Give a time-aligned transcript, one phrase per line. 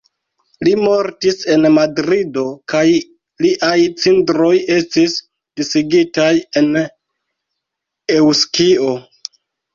[0.67, 2.81] Li mortis en Madrido kaj
[3.47, 5.19] liaj cindroj estis
[5.63, 6.83] disigitaj en
[8.19, 8.91] Eŭskio.